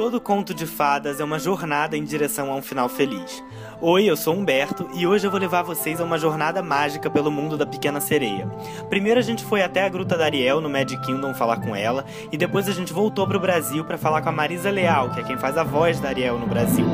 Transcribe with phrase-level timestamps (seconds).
[0.00, 3.44] Todo conto de fadas é uma jornada em direção a um final feliz.
[3.82, 7.30] Oi, eu sou Humberto e hoje eu vou levar vocês a uma jornada mágica pelo
[7.30, 8.46] mundo da Pequena Sereia.
[8.88, 12.06] Primeiro a gente foi até a Gruta da Ariel no Magic Kingdom falar com ela
[12.32, 15.22] e depois a gente voltou pro Brasil para falar com a Marisa Leal, que é
[15.22, 16.86] quem faz a voz da Ariel no Brasil.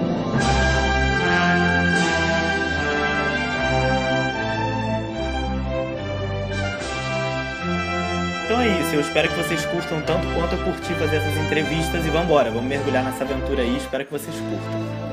[8.96, 12.66] Eu espero que vocês curtam tanto quanto eu curti fazer essas entrevistas e vambora, vamos
[12.66, 15.06] mergulhar nessa aventura aí, espero que vocês curtam.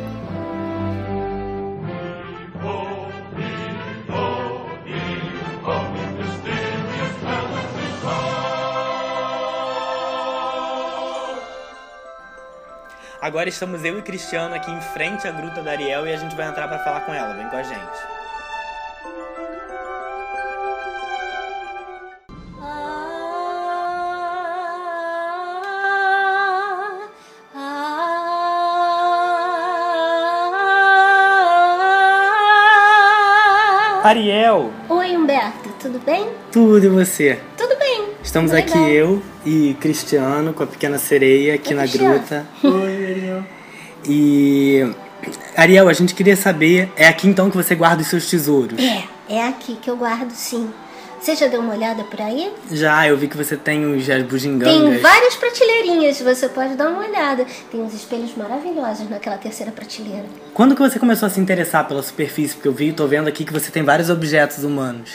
[13.22, 16.36] Agora estamos eu e Cristiano aqui em frente à Gruta da Ariel e a gente
[16.36, 17.34] vai entrar para falar com ela.
[17.34, 18.13] Vem com a gente.
[34.14, 34.72] Ariel!
[34.90, 36.30] Oi, Humberto, tudo bem?
[36.52, 37.40] Tudo e você?
[37.58, 38.10] Tudo bem.
[38.22, 38.90] Estamos tudo aqui legal.
[38.92, 42.14] eu e Cristiano com a pequena sereia aqui Oi, na Cristiano.
[42.20, 42.46] gruta.
[42.64, 43.44] Oi, Ariel.
[44.08, 44.88] E
[45.58, 48.78] Ariel, a gente queria saber, é aqui então que você guarda os seus tesouros?
[48.78, 50.70] É, é aqui que eu guardo sim.
[51.24, 52.52] Você já deu uma olhada por aí?
[52.70, 55.02] Já, eu vi que você tem os as Tem bugigangas.
[55.02, 57.48] várias prateleirinhas, você pode dar uma olhada.
[57.72, 60.26] Tem uns espelhos maravilhosos naquela terceira prateleira.
[60.54, 62.56] Quando que você começou a se interessar pela superfície?
[62.56, 65.12] Porque eu vi, tô vendo aqui que você tem vários objetos humanos.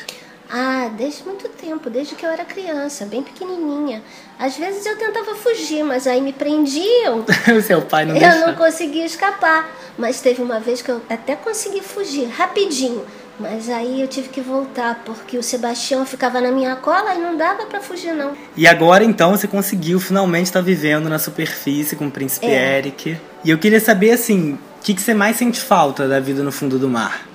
[0.51, 4.03] Ah, desde muito tempo, desde que eu era criança, bem pequenininha.
[4.39, 7.23] Às vezes eu tentava fugir, mas aí me prendiam.
[7.55, 9.69] o seu pai não Eu não conseguia escapar.
[9.99, 13.05] Mas teve uma vez que eu até consegui fugir, rapidinho.
[13.39, 17.37] Mas aí eu tive que voltar, porque o Sebastião ficava na minha cola e não
[17.37, 18.33] dava pra fugir, não.
[18.57, 22.79] E agora então você conseguiu finalmente estar vivendo na superfície com o príncipe É.
[22.79, 23.17] Eric.
[23.45, 26.51] E eu queria saber assim, o que, que você mais sente falta da vida no
[26.51, 27.29] fundo do mar?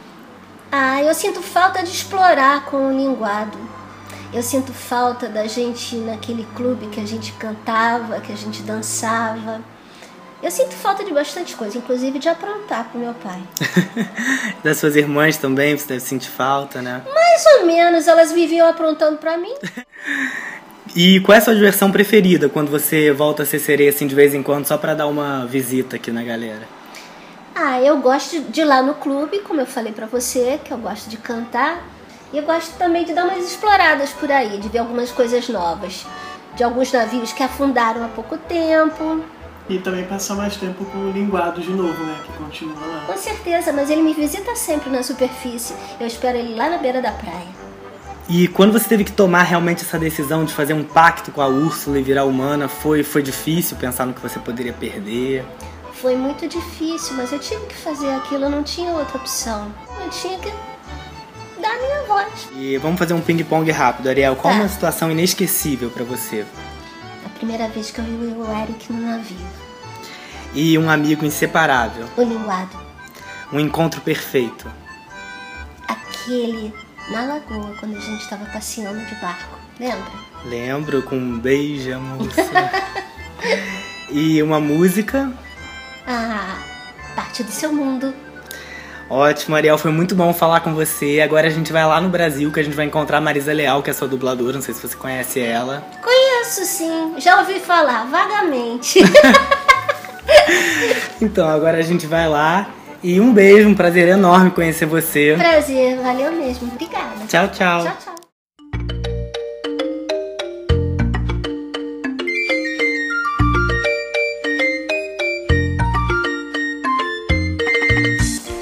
[0.72, 3.58] Ah, eu sinto falta de explorar com o linguado.
[4.34, 9.62] Eu sinto falta da gente naquele clube que a gente cantava, que a gente dançava.
[10.44, 13.42] Eu sinto falta de bastante coisa, inclusive de aprontar com meu pai.
[14.62, 17.02] das suas irmãs também, você deve sentir falta, né?
[17.16, 19.54] Mais ou menos, elas viviam aprontando pra mim.
[20.96, 24.14] E qual é a sua diversão preferida quando você volta a ser sereia assim de
[24.14, 26.68] vez em quando só pra dar uma visita aqui na galera?
[27.56, 30.78] Ah, eu gosto de ir lá no clube, como eu falei pra você, que eu
[30.78, 31.84] gosto de cantar.
[32.32, 36.06] E eu gosto também de dar umas exploradas por aí, de ver algumas coisas novas.
[36.56, 39.24] De alguns navios que afundaram há pouco tempo.
[39.70, 42.18] E também passar mais tempo com o linguado de novo, né?
[42.26, 43.04] Que continua lá.
[43.08, 45.74] Com certeza, mas ele me visita sempre na superfície.
[46.00, 47.48] Eu espero ele lá na beira da praia.
[48.28, 51.48] E quando você teve que tomar realmente essa decisão de fazer um pacto com a
[51.48, 55.46] Úrsula e virar humana, foi, foi difícil pensar no que você poderia perder?
[55.94, 59.72] Foi muito difícil, mas eu tive que fazer aquilo, eu não tinha outra opção.
[60.04, 60.52] Eu tinha que
[61.62, 62.50] dar a minha voz.
[62.54, 64.36] E vamos fazer um ping-pong rápido, Ariel.
[64.36, 64.60] Qual Tá.
[64.60, 66.46] uma situação inesquecível pra você?
[67.44, 69.46] Primeira vez que eu vi o Eric no navio.
[70.54, 72.08] E um amigo inseparável?
[72.16, 72.80] O linguado.
[73.52, 74.66] Um encontro perfeito?
[75.86, 76.74] Aquele
[77.12, 79.60] na lagoa, quando a gente estava passeando de barco.
[79.78, 80.12] Lembra?
[80.46, 82.50] Lembro, com um beijo, moça.
[84.10, 85.30] e uma música?
[86.08, 86.56] Ah,
[87.14, 88.14] parte do seu mundo.
[89.10, 91.20] Ótimo, Ariel, foi muito bom falar com você.
[91.20, 93.84] Agora a gente vai lá no Brasil, que a gente vai encontrar a Marisa Leal,
[93.84, 95.86] que é sua dubladora, não sei se você conhece ela.
[96.02, 99.00] Conheço sim, já ouvi falar, vagamente.
[101.22, 102.70] Então, agora a gente vai lá.
[103.02, 105.36] E um beijo, um prazer enorme conhecer você.
[105.38, 106.70] Prazer, valeu mesmo.
[106.72, 107.26] Obrigada.
[107.28, 107.84] Tchau, tchau.
[107.84, 108.14] Tchau, tchau.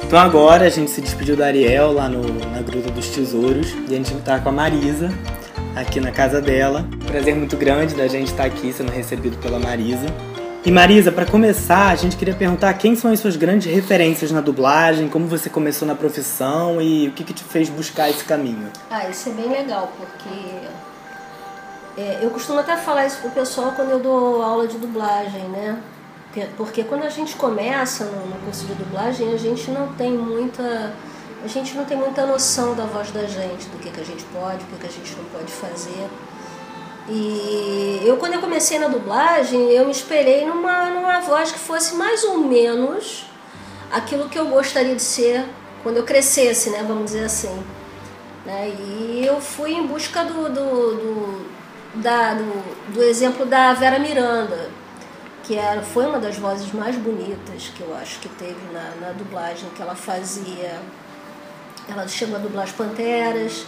[0.04, 2.22] Então agora a gente se despediu da Ariel lá no,
[2.52, 3.74] na Gruta dos Tesouros.
[3.88, 5.10] E a gente tá com a Marisa
[5.76, 6.86] aqui na casa dela.
[7.06, 10.08] Prazer muito grande da gente estar aqui sendo recebido pela Marisa.
[10.64, 14.42] E Marisa, para começar, a gente queria perguntar quem são as suas grandes referências na
[14.42, 18.70] dublagem, como você começou na profissão e o que, que te fez buscar esse caminho.
[18.90, 20.30] Ah, isso é bem legal, porque
[21.98, 25.80] é, eu costumo até falar isso pro pessoal quando eu dou aula de dublagem, né?
[26.32, 30.14] Porque, porque quando a gente começa no, no curso de dublagem, a gente não tem
[30.14, 30.94] muita.
[31.44, 34.24] A gente não tem muita noção da voz da gente, do que, que a gente
[34.26, 36.08] pode, o que, que a gente não pode fazer.
[37.10, 41.96] E eu, quando eu comecei na dublagem, eu me esperei numa, numa voz que fosse
[41.96, 43.26] mais ou menos
[43.92, 45.46] aquilo que eu gostaria de ser
[45.84, 46.84] quando eu crescesse, né?
[46.88, 47.64] Vamos dizer assim.
[48.46, 48.70] Né?
[48.70, 51.46] E eu fui em busca do, do, do,
[51.96, 54.70] da, do, do exemplo da Vera Miranda.
[55.44, 59.12] que era, foi uma das vozes mais bonitas que eu acho que teve na, na
[59.12, 60.80] dublagem, que ela fazia.
[61.90, 63.66] Ela chegou a dublar as Panteras,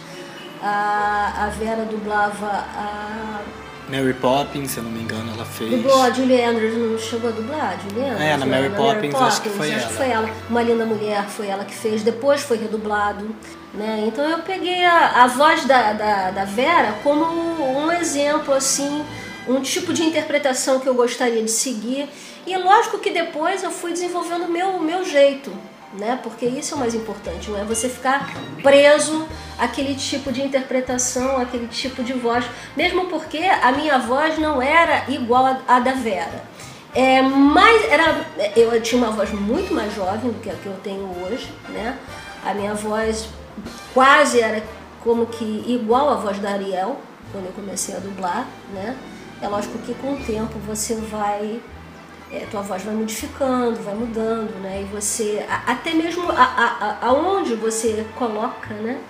[0.62, 3.40] a, a Vera dublava a.
[3.88, 5.70] Mary Poppins, se eu não me engano, ela fez.
[5.70, 7.78] Dublou a Julie Andrews, não chegou a dublar?
[7.82, 8.20] Julie Andrews?
[8.22, 9.88] É, na Mary, na Poppins, acho que foi acho ela.
[9.88, 10.30] que foi ela.
[10.48, 13.28] Uma Linda Mulher foi ela que fez, depois foi redublado.
[13.74, 14.04] Né?
[14.06, 19.04] Então eu peguei a, a voz da, da, da Vera como um exemplo, assim,
[19.48, 22.08] um tipo de interpretação que eu gostaria de seguir.
[22.46, 25.52] E lógico que depois eu fui desenvolvendo o meu, meu jeito,
[25.98, 26.18] né?
[26.22, 28.32] Porque isso é o mais importante, não é você ficar
[28.62, 29.26] preso
[29.58, 32.44] àquele tipo de interpretação, àquele tipo de voz,
[32.76, 36.54] mesmo porque a minha voz não era igual à da Vera.
[36.94, 38.24] É, mas era,
[38.54, 41.98] eu tinha uma voz muito mais jovem do que a que eu tenho hoje, né?
[42.44, 43.28] A minha voz
[43.92, 44.62] quase era
[45.02, 47.00] como que igual à voz da Ariel,
[47.32, 48.96] quando eu comecei a dublar, né?
[49.42, 51.60] É lógico que com o tempo você vai
[52.42, 54.82] é, tua voz vai modificando, vai mudando, né?
[54.82, 59.00] E você, a, até mesmo a, a, aonde você coloca, né?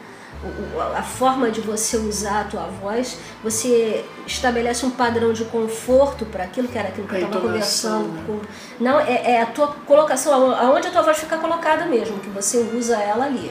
[0.42, 6.26] O, a, forma de você usar a tua voz, você estabelece um padrão de conforto
[6.26, 8.08] para aquilo que era aquilo que eu estava conversando.
[8.08, 8.24] né?
[8.26, 8.40] Com,
[8.78, 12.58] não, é, é a tua colocação, aonde a tua voz fica colocada mesmo, que você
[12.58, 13.50] usa ela ali,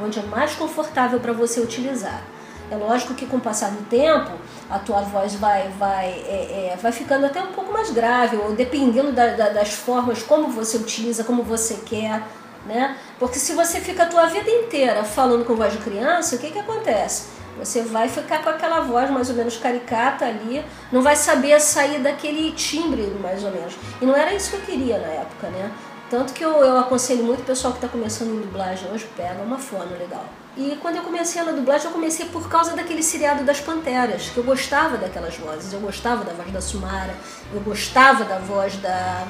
[0.00, 2.22] onde é mais confortável para você utilizar.
[2.70, 4.32] É lógico que com o passar do tempo,
[4.68, 8.54] a tua voz vai, vai, é, é, vai ficando até um pouco mais grave, ou
[8.54, 12.22] dependendo da, da, das formas, como você utiliza, como você quer,
[12.66, 12.96] né?
[13.18, 16.50] Porque se você fica a tua vida inteira falando com voz de criança, o que
[16.50, 17.38] que acontece?
[17.58, 21.98] Você vai ficar com aquela voz mais ou menos caricata ali, não vai saber sair
[21.98, 23.74] daquele timbre mais ou menos.
[24.00, 25.70] E não era isso que eu queria na época, né?
[26.10, 29.42] Tanto que eu, eu aconselho muito o pessoal que está começando em dublagem hoje, pega
[29.42, 30.24] uma fono legal.
[30.56, 34.38] E quando eu comecei na dublagem, eu comecei por causa daquele seriado das Panteras, que
[34.38, 35.72] eu gostava daquelas vozes.
[35.72, 37.14] Eu gostava da voz da Sumara,
[37.52, 39.26] eu gostava da voz da,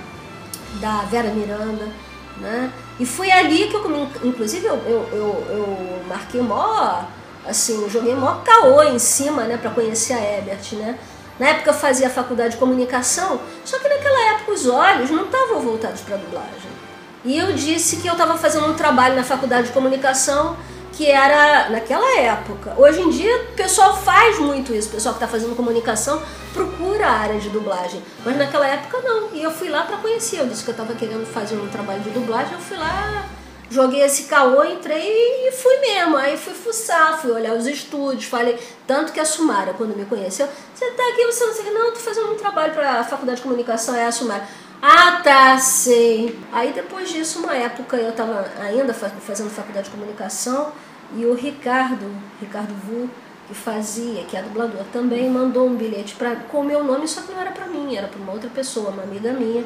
[0.81, 1.89] da Vera Miranda,
[2.37, 2.73] né?
[2.99, 7.09] E foi ali que eu, inclusive, eu, eu, eu, eu marquei maior,
[7.47, 10.99] assim, joguei maior caô em cima, né, para conhecer a Ebert, né?
[11.39, 15.61] Na época eu fazia faculdade de comunicação, só que naquela época os olhos não estavam
[15.61, 16.79] voltados para dublagem.
[17.25, 20.57] E eu disse que eu estava fazendo um trabalho na faculdade de comunicação
[20.93, 22.75] que era naquela época.
[22.77, 26.21] Hoje em dia o pessoal faz muito isso, o pessoal que está fazendo comunicação
[26.53, 28.03] procura a área de dublagem.
[28.25, 29.29] Mas naquela época não.
[29.33, 30.41] E eu fui lá para conhecer.
[30.41, 33.27] Eu disse que eu estava querendo fazer um trabalho de dublagem, eu fui lá,
[33.71, 36.17] joguei esse caô, entrei e fui mesmo.
[36.17, 38.59] Aí fui fuçar, fui olhar os estúdios, falei.
[38.87, 41.93] Tanto que a Sumara, quando me conheceu, você tá aqui, você não sei que, não,
[41.93, 44.47] tô fazendo um trabalho para a faculdade de comunicação, é a Sumara.
[44.81, 46.39] Ah, tá, sei.
[46.53, 50.73] Aí depois disso, uma época eu estava ainda fa- fazendo faculdade de comunicação
[51.17, 52.07] e o Ricardo,
[52.41, 53.11] Ricardo Vu,
[53.49, 57.23] que fazia, que é dublador também, mandou um bilhete pra, com o meu nome, só
[57.23, 59.65] que não era para mim, era para uma outra pessoa, uma amiga minha,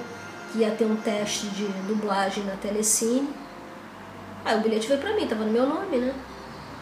[0.53, 3.29] que ia ter um teste de dublagem na Telecine.
[4.45, 6.13] Aí o bilhete veio pra mim, tava no meu nome, né?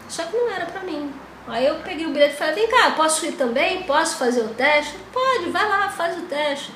[0.09, 1.11] Só que não era pra mim.
[1.47, 3.83] Aí eu peguei o bilhete e falei, vem cá, posso ir também?
[3.83, 4.97] Posso fazer o teste?
[5.11, 6.71] Pode, vai lá, faz o teste.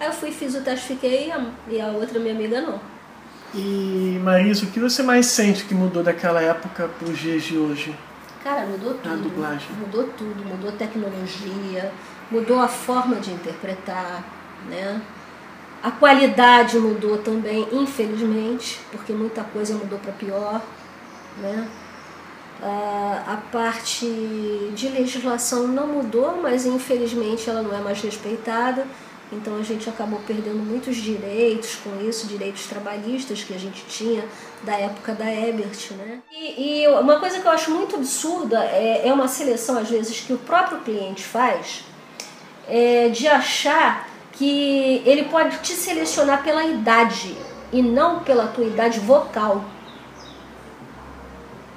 [0.00, 2.80] Aí eu fui, fiz o teste, fiquei, e a- e a outra minha amiga não.
[3.54, 7.58] E Marisa, o que você mais sente que mudou daquela época para os dias de
[7.58, 7.94] hoje?
[8.42, 9.22] Cara, mudou Na tudo.
[9.22, 9.68] dublagem.
[9.78, 11.92] Mudou tudo, mudou a tecnologia,
[12.30, 14.24] mudou a forma de interpretar,
[14.68, 15.00] né?
[15.82, 20.62] A qualidade mudou também, infelizmente, porque muita coisa mudou para pior,
[21.38, 21.68] né?
[22.62, 24.06] Ah, a parte
[24.72, 28.86] de legislação não mudou, mas infelizmente ela não é mais respeitada.
[29.32, 34.24] Então a gente acabou perdendo muitos direitos com isso, direitos trabalhistas que a gente tinha
[34.62, 36.20] da época da Ebert, né?
[36.30, 40.20] E, e uma coisa que eu acho muito absurda é, é uma seleção às vezes
[40.20, 41.82] que o próprio cliente faz
[42.68, 44.11] é, de achar
[44.42, 47.36] que ele pode te selecionar pela idade
[47.72, 49.64] e não pela tua idade vocal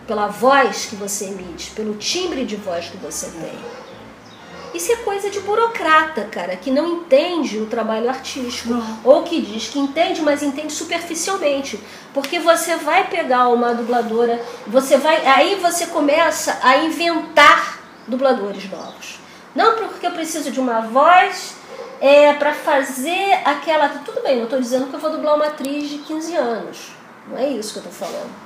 [0.08, 3.54] pela voz que você emite, pelo timbre de voz que você tem.
[4.74, 8.70] Isso é coisa de burocrata, cara, que não entende o trabalho artístico.
[8.70, 9.00] Não.
[9.04, 11.80] Ou que diz que entende, mas entende superficialmente.
[12.16, 15.24] Porque você vai pegar uma dubladora, você vai.
[15.26, 19.20] Aí você começa a inventar dubladores novos.
[19.54, 21.56] Não porque eu preciso de uma voz
[22.02, 23.90] é, para fazer aquela.
[23.90, 26.92] Tudo bem, não estou dizendo que eu vou dublar uma atriz de 15 anos.
[27.28, 28.46] Não é isso que eu estou falando.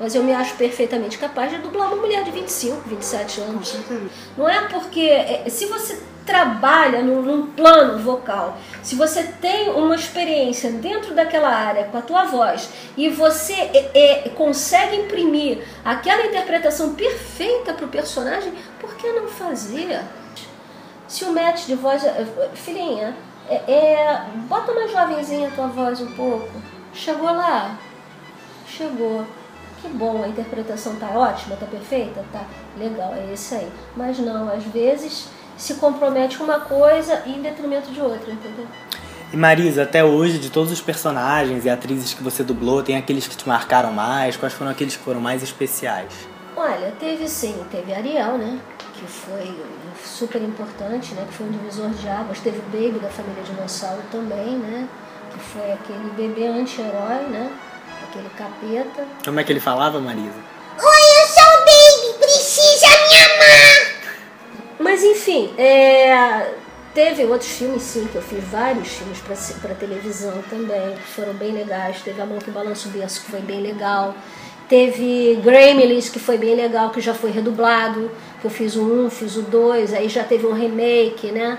[0.00, 3.76] Mas eu me acho perfeitamente capaz de dublar uma mulher de 25, 27 Com anos.
[4.36, 9.94] Não é porque é, se você trabalha num, num plano vocal, se você tem uma
[9.94, 16.24] experiência dentro daquela área com a tua voz e você é, é, consegue imprimir aquela
[16.26, 20.00] interpretação perfeita para o personagem, por que não fazer?
[21.10, 22.24] Se o match de voz, é,
[22.54, 23.16] filhinha,
[23.48, 26.48] É, é, bota mais jovenzinha a tua voz um pouco.
[26.94, 27.76] Chegou lá?
[28.64, 29.26] Chegou.
[29.82, 32.24] Que bom, a interpretação tá ótima, tá perfeita?
[32.32, 32.44] Tá
[32.78, 33.68] legal, é isso aí.
[33.96, 35.26] Mas não, às vezes
[35.56, 38.68] se compromete com uma coisa em detrimento de outra, entendeu?
[39.32, 43.26] E Marisa, até hoje, de todos os personagens e atrizes que você dublou, tem aqueles
[43.26, 44.36] que te marcaram mais?
[44.36, 46.12] Quais foram aqueles que foram mais especiais?
[46.56, 48.60] Olha, teve sim, teve Ariel, né?
[49.00, 49.56] Que foi
[50.04, 51.24] super importante, né?
[51.26, 52.38] Que foi um divisor de águas.
[52.40, 54.86] Teve o Baby da família Dinossauro também, né?
[55.32, 57.50] Que foi aquele bebê anti-herói, né?
[58.06, 59.06] Aquele capeta.
[59.24, 60.34] Como é que ele falava, Marisa?
[60.78, 63.90] Oi, eu sou o Baby, precisa me amar!
[64.78, 66.54] Mas enfim, é,
[66.92, 69.18] teve outros filmes sim, que eu fiz vários filmes
[69.62, 72.02] para televisão também, que foram bem legais.
[72.02, 74.14] Teve A Mão que Balança o Berço, que foi bem legal.
[74.68, 78.08] Teve Gremlins, que foi bem legal, que já foi redublado,
[78.40, 81.58] que eu fiz o 1, fiz o 2, aí já teve um remake, né?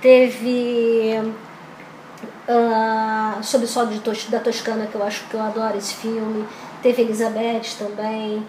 [0.00, 1.20] Teve
[2.48, 5.94] uh, Sob o Sol de Tos da Toscana, que eu acho que eu adoro esse
[5.94, 6.44] filme.
[6.82, 8.44] Teve Elizabeth também.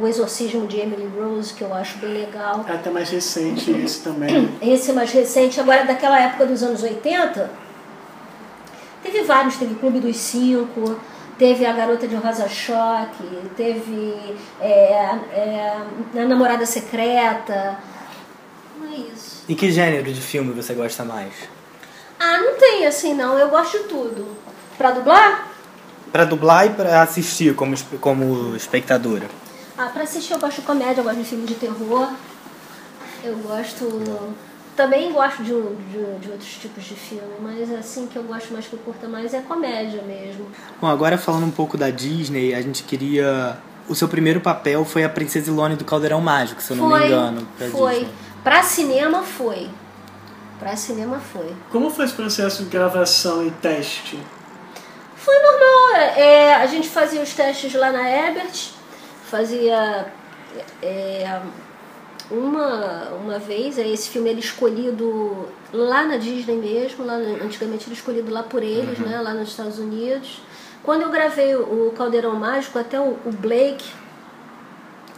[0.00, 2.64] O Exorcismo de Emily Rose, que eu acho bem legal.
[2.66, 4.48] Até mais recente esse também.
[4.62, 7.50] Esse é mais recente, agora daquela época dos anos 80.
[9.02, 10.96] Teve vários, teve Clube dos Cinco,
[11.42, 13.24] teve A Garota de Rosa Choque,
[13.56, 14.14] teve
[14.60, 14.92] é,
[15.32, 15.76] é,
[16.14, 17.80] A Namorada Secreta.
[18.78, 19.42] Não é isso.
[19.48, 21.34] E que gênero de filme você gosta mais?
[22.20, 24.36] Ah, não tem assim não, eu gosto de tudo.
[24.78, 25.48] Pra dublar?
[26.12, 29.28] Pra dublar e pra assistir como, como espectadora.
[29.76, 32.08] Ah, pra assistir eu gosto de comédia, eu gosto de filme de terror.
[33.24, 34.32] Eu gosto.
[34.76, 38.66] Também gosto de, de, de, outros tipos de filme, mas assim que eu gosto mais,
[38.66, 40.46] que eu curta mais, é comédia mesmo.
[40.80, 43.58] Bom, agora falando um pouco da Disney, a gente queria.
[43.88, 47.00] O seu primeiro papel foi a Princesa Ilone do Caldeirão Mágico, se eu não foi,
[47.00, 47.48] me engano.
[47.58, 47.94] Pra foi.
[47.94, 48.08] Disney.
[48.42, 49.68] Pra cinema foi.
[50.58, 51.54] Pra cinema foi.
[51.70, 54.18] Como foi esse processo de gravação e teste?
[55.16, 55.96] Foi normal.
[56.16, 58.72] É, a gente fazia os testes lá na Ebert
[59.32, 60.12] fazia
[60.82, 61.40] é,
[62.30, 68.30] uma, uma vez, esse filme ele escolhido lá na Disney mesmo, lá, antigamente ele escolhido
[68.32, 69.06] lá por eles, uhum.
[69.06, 70.40] né, lá nos Estados Unidos.
[70.82, 73.88] Quando eu gravei o Caldeirão Mágico, até o, o Blake,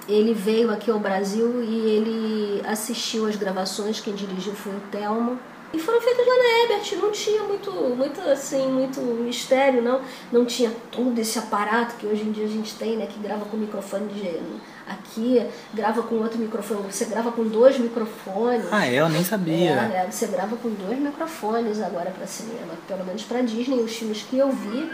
[0.09, 5.39] ele veio aqui ao Brasil e ele assistiu as gravações, quem dirigiu foi o Telmo.
[5.75, 10.01] E foram feitas lá na Ebert, não tinha muito, muito assim, muito mistério, não.
[10.31, 13.09] Não tinha todo esse aparato que hoje em dia a gente tem, né?
[13.13, 14.41] Que grava com microfone de
[14.87, 16.93] aqui, grava com outro microfone.
[16.93, 18.67] Você grava com dois microfones.
[18.71, 19.91] Ah, eu nem sabia.
[19.93, 22.75] É, é você grava com dois microfones agora para cinema.
[22.87, 24.89] Pelo menos para Disney, os filmes que eu vi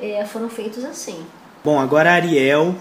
[0.00, 1.26] é, foram feitos assim.
[1.64, 2.76] Bom, agora Ariel,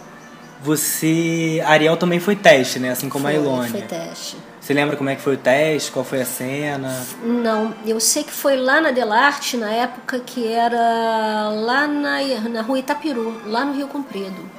[0.61, 1.63] você.
[1.65, 2.91] Ariel também foi teste, né?
[2.91, 3.69] Assim como foi, a Ilone.
[3.69, 4.37] Foi teste.
[4.59, 5.91] Você lembra como é que foi o teste?
[5.91, 7.05] Qual foi a cena?
[7.23, 12.61] Não, eu sei que foi lá na Delarte, na época que era lá na, na
[12.61, 14.49] rua Itapiru, lá no Rio Comprido.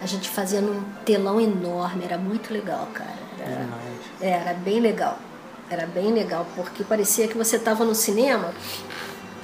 [0.00, 3.18] A gente fazia num telão enorme, era muito legal, cara.
[3.40, 3.68] Era,
[4.20, 5.18] é, era bem legal.
[5.68, 8.54] Era bem legal, porque parecia que você estava no cinema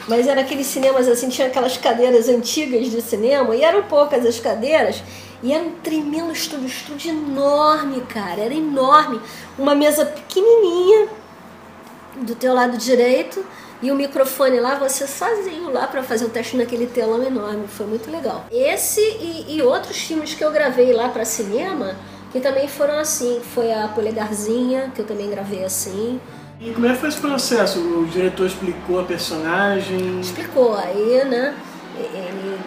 [0.07, 4.39] mas era aqueles cinemas assim, tinha aquelas cadeiras antigas de cinema, e eram poucas as
[4.39, 5.03] cadeiras,
[5.45, 9.21] e era um tremendo estúdio, estúdio enorme, cara, era enorme.
[9.59, 11.09] Uma mesa pequenininha
[12.17, 13.45] do teu lado direito
[13.83, 17.69] e o microfone lá, você sozinho lá para fazer o teste naquele telão enorme.
[17.69, 18.47] Foi muito legal.
[18.51, 21.95] Esse e, e outros filmes que eu gravei lá para cinema,
[22.33, 26.19] que também foram assim, foi a Polegarzinha, que eu também gravei assim.
[26.59, 27.81] E como é que foi esse processo?
[27.81, 30.21] O diretor explicou a personagem?
[30.21, 31.55] Explicou, aí, né?
[31.99, 32.59] Ele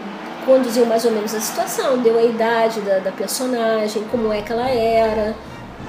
[0.47, 4.53] conduziu mais ou menos a situação, deu a idade da, da personagem, como é que
[4.53, 5.35] ela era,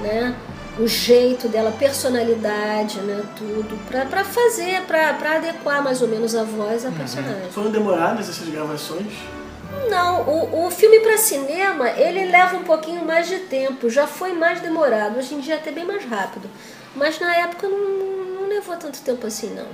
[0.01, 0.35] né?
[0.77, 6.85] o jeito dela, personalidade, né, tudo, para fazer, para adequar mais ou menos a voz
[6.85, 6.95] à uhum.
[6.95, 7.43] personagem.
[7.43, 7.51] Uhum.
[7.51, 9.11] Foram demoradas essas gravações?
[9.89, 14.33] Não, o, o filme para cinema ele leva um pouquinho mais de tempo, já foi
[14.33, 16.49] mais demorado, hoje em dia é até bem mais rápido,
[16.95, 19.67] mas na época não, não levou tanto tempo assim não.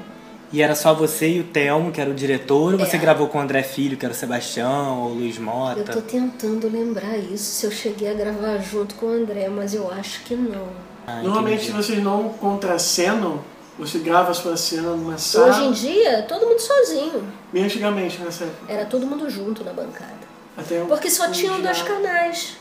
[0.56, 3.00] E era só você e o Telmo, que era o diretor, ou você é.
[3.00, 5.82] gravou com o André Filho, que era o Sebastião, ou o Luiz Mota?
[5.82, 9.74] Eu tô tentando lembrar isso, se eu cheguei a gravar junto com o André, mas
[9.74, 10.66] eu acho que não.
[11.06, 13.42] Ah, Normalmente vocês não contracenam,
[13.78, 15.50] você grava a sua cena numa sala.
[15.50, 17.28] Hoje em dia, todo mundo sozinho.
[17.52, 18.72] Bem antigamente, nessa época.
[18.72, 20.16] Era todo mundo junto na bancada.
[20.56, 22.56] Até Porque só tinham dois canais.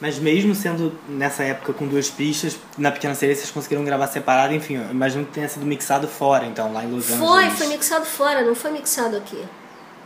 [0.00, 4.54] Mas mesmo sendo nessa época com duas pistas, na Pequena Sereia vocês conseguiram gravar separado,
[4.54, 7.28] enfim, eu imagino que tenha sido mixado fora, então, lá em Los Angeles.
[7.28, 9.42] Foi, foi mixado fora, não foi mixado aqui.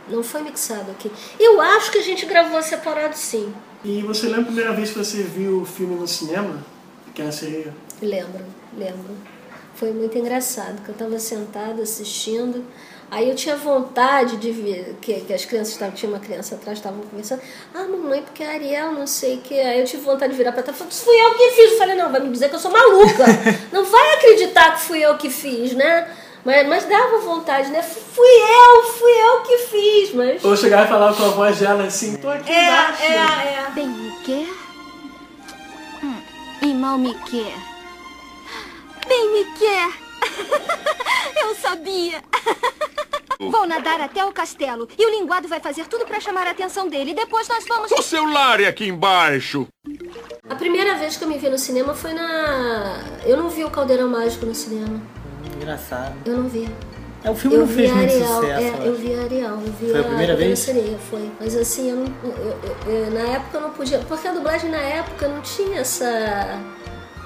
[0.09, 1.11] Não foi mixado aqui.
[1.39, 3.53] Eu acho que a gente gravou separado sim.
[3.83, 6.63] E você lembra a primeira vez que você viu o filme no cinema?
[7.05, 7.73] Pequena Sereia?
[8.01, 8.43] Lembro,
[8.75, 9.15] lembro.
[9.75, 12.63] Foi muito engraçado, que eu estava sentada assistindo.
[13.13, 16.79] Aí eu tinha vontade de ver que, que as crianças estavam, tinha uma criança atrás,
[16.79, 17.43] estavam conversando.
[17.71, 19.53] Ah, mamãe, porque a Ariel não sei o que.
[19.59, 21.71] Aí eu tive vontade de virar para trás e falar, fui eu que fiz.
[21.73, 23.23] Eu falei, não, vai me dizer que eu sou maluca.
[23.71, 26.09] não vai acreditar que fui eu que fiz, né?
[26.43, 27.83] Mas, mas dava vontade, né?
[27.83, 30.43] Fui eu, fui eu que fiz, mas.
[30.43, 33.03] Ou chegar e falar com a voz dela assim, tô aqui É, embaixo.
[33.03, 33.71] é, é.
[33.75, 34.47] Bem me quer
[36.03, 36.21] hum,
[36.63, 37.53] e mal me quer.
[39.07, 39.89] Bem me quer.
[41.41, 42.21] Eu sabia.
[43.39, 46.87] Vou nadar até o castelo e o linguado vai fazer tudo para chamar a atenção
[46.87, 47.11] dele.
[47.11, 47.91] E depois nós vamos.
[47.91, 49.67] O celular é aqui embaixo.
[50.49, 52.99] A primeira vez que eu me vi no cinema foi na.
[53.25, 55.01] Eu não vi o Caldeirão Mágico no cinema.
[55.57, 56.15] Engraçado.
[56.25, 56.69] Eu não vi.
[57.23, 58.81] É, o filme Eu não fez a muito Ariel, sucesso.
[58.83, 60.59] é, eu vi a Ariel, eu vi Foi a primeira vez?
[60.59, 61.31] sereia, foi.
[61.39, 64.69] Mas assim, eu não, eu- eu- eu- na época eu não podia, porque a dublagem
[64.69, 66.59] na época não tinha essa,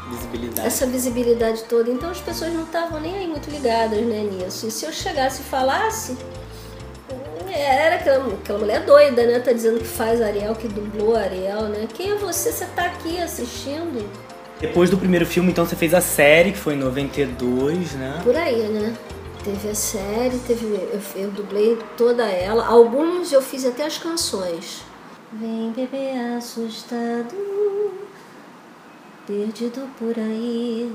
[0.09, 0.67] Visibilidade.
[0.67, 4.67] essa visibilidade toda, então as pessoas não estavam nem aí muito ligadas né, nisso.
[4.67, 6.17] E se eu chegasse e falasse,
[7.57, 9.39] era aquela, aquela mulher doida, né?
[9.39, 11.87] Tá dizendo que faz Ariel, que dublou Ariel, né?
[11.93, 12.51] Quem é você?
[12.51, 14.07] Você tá aqui assistindo?
[14.59, 18.21] Depois do primeiro filme, então, você fez a série, que foi em 92, né?
[18.23, 18.95] Por aí, né?
[19.43, 22.65] Teve a série, teve, eu, eu dublei toda ela.
[22.65, 24.83] Alguns eu fiz até as canções.
[25.31, 27.35] Vem bebê assustado,
[29.27, 30.89] perdido por aí,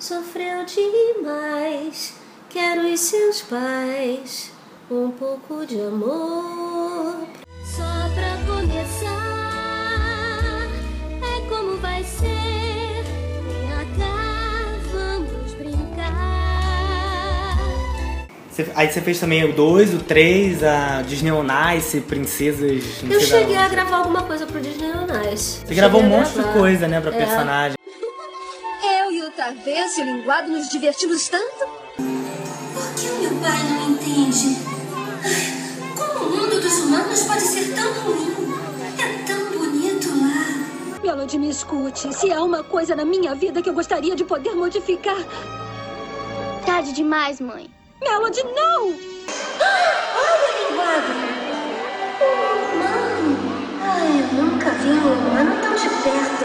[0.00, 2.14] sofreu demais.
[2.48, 4.50] Quero os seus pais,
[4.90, 7.18] um pouco de amor.
[7.62, 8.55] Só pra começar,
[18.56, 21.44] Você- aí você fez também o 2, o 3, a Disney on
[21.76, 23.02] Ice, Princesas...
[23.06, 25.58] Eu cheguei a gravar alguma coisa pro Disney on Ice.
[25.66, 27.18] Você gravou um monte de coisa, né, pra É.
[27.18, 27.76] personagem.
[28.82, 31.66] Eu e o Travesso e o Linguado nos divertimos tanto.
[31.96, 34.56] Por que o meu pai não entende?
[35.94, 38.54] Como o mundo dos humanos pode ser tão ruim?
[38.98, 40.98] É tão bonito lá.
[41.02, 42.14] Melody, me escute.
[42.14, 45.18] Se há uma coisa na minha vida que eu gostaria de poder modificar.
[46.64, 47.75] Tarde demais, mãe.
[48.00, 48.88] Melody, não!
[50.14, 51.12] Olha, linguado.
[52.72, 53.38] Humano.
[53.82, 56.44] Ai, eu nunca vi um humano tão de perto.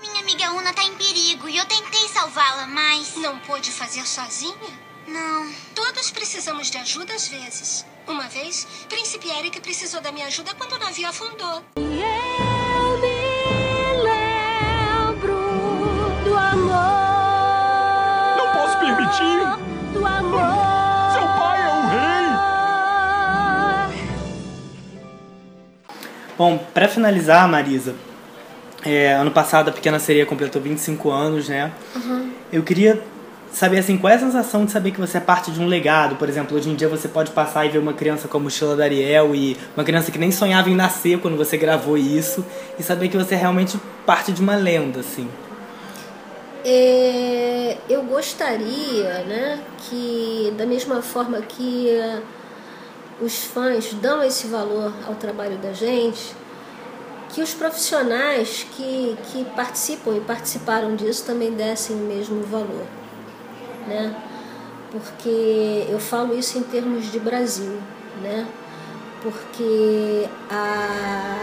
[0.00, 3.16] Minha amiga Una tá em perigo e eu tentei salvá-la, mas.
[3.16, 4.86] Não pôde fazer sozinha?
[5.06, 5.52] Não.
[5.74, 7.84] Todos precisamos de ajuda às vezes.
[8.06, 11.64] Uma vez, Príncipe Eric precisou da minha ajuda quando o navio afundou.
[26.38, 27.94] Bom, pra finalizar, Marisa,
[28.84, 31.72] é, ano passado a Pequena Sereia completou 25 anos, né?
[32.52, 33.02] Eu queria
[33.50, 36.16] saber, assim, qual é a sensação de saber que você é parte de um legado?
[36.16, 39.34] Por exemplo, hoje em dia você pode passar e ver uma criança como Sheila Dariel
[39.34, 42.44] e uma criança que nem sonhava em nascer quando você gravou isso
[42.78, 45.26] e saber que você é realmente parte de uma lenda, assim.
[46.62, 51.88] É, eu gostaria, né, que da mesma forma que
[53.20, 56.34] os fãs dão esse valor ao trabalho da gente,
[57.30, 62.86] que os profissionais que, que participam e participaram disso também dessem o mesmo valor,
[63.86, 64.14] né?
[64.90, 67.78] Porque eu falo isso em termos de Brasil,
[68.22, 68.46] né?
[69.22, 71.38] Porque a,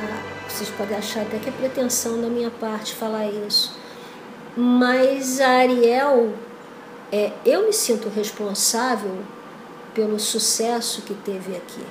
[0.47, 3.75] vocês podem achar até que é pretensão da minha parte falar isso,
[4.55, 6.33] mas a Ariel,
[7.12, 9.19] é, eu me sinto responsável
[9.93, 11.86] pelo sucesso que teve aqui.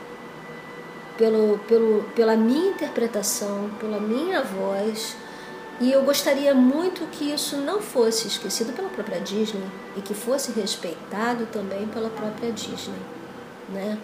[1.16, 5.16] Pelo, pelo, pela minha interpretação, pela minha voz.
[5.80, 10.52] E eu gostaria muito que isso não fosse esquecido pela própria Disney e que fosse
[10.52, 13.00] respeitado também pela própria Disney.
[13.68, 13.98] Né?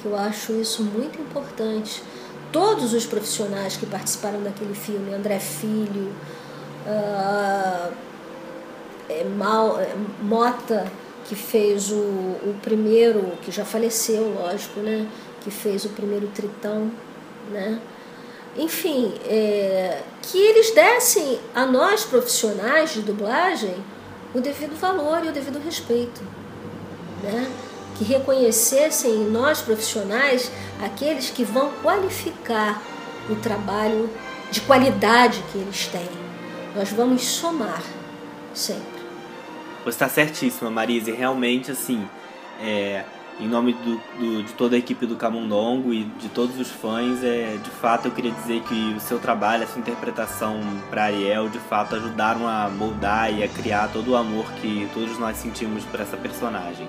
[0.00, 2.02] Que eu acho isso muito importante.
[2.50, 6.14] Todos os profissionais que participaram daquele filme, André Filho,
[9.08, 10.90] é, Mal, é, Mota,
[11.28, 15.06] que fez o, o primeiro, que já faleceu, lógico, né?
[15.42, 16.90] Que fez o primeiro Tritão,
[17.50, 17.78] né?
[18.56, 23.76] Enfim, é, que eles dessem a nós profissionais de dublagem
[24.34, 26.22] o devido valor e o devido respeito,
[27.22, 27.46] né?
[27.96, 30.50] Que reconhecessem em nós profissionais
[30.82, 32.82] aqueles que vão qualificar
[33.28, 34.08] o trabalho
[34.50, 36.08] de qualidade que eles têm.
[36.74, 37.82] Nós vamos somar
[38.54, 38.97] sempre.
[39.90, 42.06] Você está certíssima, Marisa, e realmente, assim,
[42.60, 43.04] é,
[43.40, 47.22] Em nome do, do, de toda a equipe do Camundongo e de todos os fãs,
[47.22, 51.48] é, de fato eu queria dizer que o seu trabalho, a sua interpretação para Ariel,
[51.48, 55.84] de fato ajudaram a moldar e a criar todo o amor que todos nós sentimos
[55.84, 56.88] por essa personagem.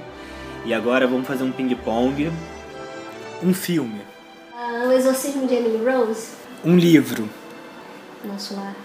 [0.65, 2.31] E agora vamos fazer um ping-pong.
[3.43, 4.01] Um filme.
[4.53, 6.31] Ah, o Exorcismo de Emily Rose,
[6.65, 7.29] Um livro.
[8.25, 8.75] Nosso Lar.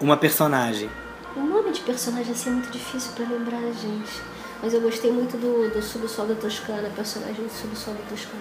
[0.00, 0.90] Uma personagem.
[1.36, 4.20] O nome de personagem assim é muito difícil pra lembrar, gente.
[4.62, 8.40] Mas eu gostei muito do, do Subsol da Toscana, personagem do Subsol da Toscana.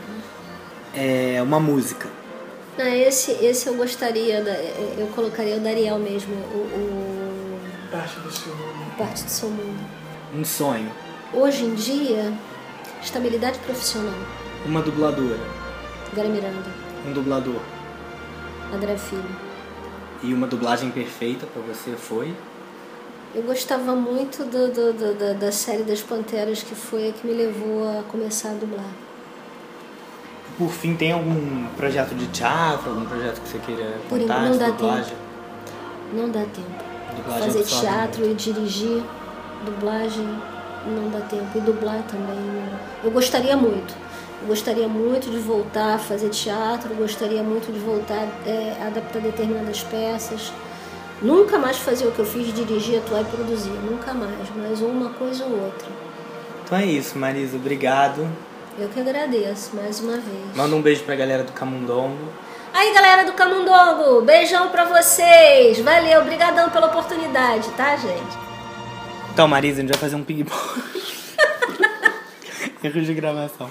[0.93, 2.09] É uma música.
[2.77, 4.39] Ah, esse, esse eu gostaria,
[4.97, 7.59] eu colocaria o Dariel mesmo, o, o
[7.91, 8.85] Parte do seu nome.
[8.97, 9.79] Parte do Seu Mundo.
[10.33, 10.91] Um sonho.
[11.33, 12.31] Hoje em dia,
[13.01, 14.13] estabilidade profissional.
[14.65, 15.39] Uma dubladora.
[16.13, 16.69] Vera Miranda,
[17.07, 17.59] Um dublador.
[18.73, 19.25] André Filho.
[20.21, 22.35] E uma dublagem perfeita pra você foi?
[23.33, 27.27] Eu gostava muito do, do- do- da, da série das Panteras, que foi a que
[27.27, 28.89] me levou a começar a dublar.
[30.57, 34.57] Por fim, tem algum projeto de teatro, algum projeto que você queira Por contar não
[34.57, 35.13] dá dublagem?
[36.13, 36.83] Não dá tempo.
[37.15, 39.03] Dublagem Fazer só teatro e dirigir,
[39.63, 40.27] dublagem,
[40.87, 41.45] não dá tempo.
[41.55, 42.35] E dublar também.
[42.35, 42.79] não.
[43.03, 43.93] Eu gostaria muito.
[44.41, 49.21] Eu gostaria muito de voltar a fazer teatro, gostaria muito de voltar é, a adaptar
[49.21, 50.51] determinadas peças.
[51.21, 53.69] Nunca mais fazer o que eu fiz, dirigir, atuar e produzir.
[53.69, 55.87] Nunca mais, mas uma coisa ou outra.
[56.63, 57.57] Então é isso, Marisa.
[57.57, 58.27] Obrigado.
[58.77, 60.55] Eu que agradeço mais uma vez.
[60.55, 62.31] Manda um beijo pra galera do Camundongo.
[62.73, 65.79] Aí, galera do Camundongo, beijão pra vocês.
[65.79, 68.37] Valeu, obrigadão pela oportunidade, tá, gente?
[69.33, 70.83] Então, Marisa, a gente vai fazer um ping-pong.
[72.83, 73.69] Erro de gravação.